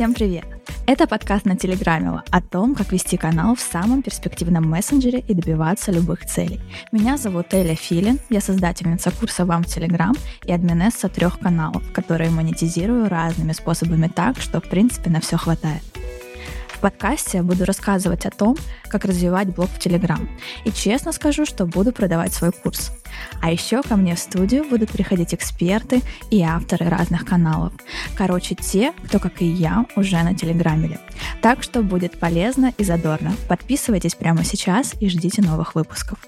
Всем 0.00 0.14
привет! 0.14 0.46
Это 0.86 1.06
подкаст 1.06 1.44
на 1.44 1.58
Телеграме 1.58 2.22
о 2.30 2.40
том, 2.40 2.74
как 2.74 2.90
вести 2.90 3.18
канал 3.18 3.54
в 3.54 3.60
самом 3.60 4.00
перспективном 4.00 4.64
мессенджере 4.64 5.18
и 5.18 5.34
добиваться 5.34 5.92
любых 5.92 6.24
целей. 6.24 6.58
Меня 6.90 7.18
зовут 7.18 7.52
Эля 7.52 7.74
Филин, 7.74 8.18
я 8.30 8.40
создательница 8.40 9.10
курса 9.10 9.44
«Вам 9.44 9.62
в 9.62 9.66
Телеграм» 9.66 10.14
и 10.46 10.52
админесса 10.52 11.10
трех 11.10 11.38
каналов, 11.38 11.82
которые 11.92 12.30
монетизирую 12.30 13.10
разными 13.10 13.52
способами 13.52 14.08
так, 14.08 14.40
что 14.40 14.62
в 14.62 14.70
принципе 14.70 15.10
на 15.10 15.20
все 15.20 15.36
хватает. 15.36 15.82
В 16.80 16.82
подкасте 16.82 17.42
буду 17.42 17.66
рассказывать 17.66 18.24
о 18.24 18.30
том, 18.30 18.56
как 18.88 19.04
развивать 19.04 19.54
блог 19.54 19.68
в 19.68 19.78
Телеграм. 19.78 20.26
И 20.64 20.72
честно 20.72 21.12
скажу, 21.12 21.44
что 21.44 21.66
буду 21.66 21.92
продавать 21.92 22.32
свой 22.32 22.52
курс. 22.52 22.90
А 23.42 23.52
еще 23.52 23.82
ко 23.82 23.96
мне 23.96 24.14
в 24.14 24.18
студию 24.18 24.64
будут 24.64 24.88
приходить 24.90 25.34
эксперты 25.34 26.00
и 26.30 26.42
авторы 26.42 26.88
разных 26.88 27.26
каналов. 27.26 27.74
Короче, 28.16 28.54
те, 28.54 28.94
кто, 29.04 29.18
как 29.18 29.42
и 29.42 29.46
я, 29.46 29.84
уже 29.94 30.22
на 30.22 30.34
Телеграме. 30.34 30.98
Так 31.42 31.62
что 31.62 31.82
будет 31.82 32.18
полезно 32.18 32.72
и 32.78 32.82
задорно. 32.82 33.34
Подписывайтесь 33.46 34.14
прямо 34.14 34.42
сейчас 34.42 34.94
и 35.02 35.10
ждите 35.10 35.42
новых 35.42 35.74
выпусков. 35.74 36.18